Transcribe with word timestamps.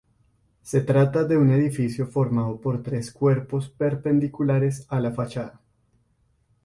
Se 0.63 0.81
trata 0.81 1.25
de 1.25 1.37
un 1.37 1.51
edificio 1.51 2.07
formado 2.07 2.59
por 2.59 2.81
tres 2.81 3.11
cuerpos 3.11 3.69
perpendiculares 3.69 4.87
a 4.89 4.99
la 4.99 5.11
fachada. 5.11 5.61